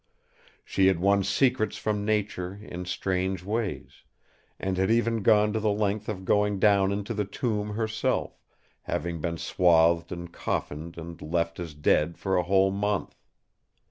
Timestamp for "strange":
2.85-3.43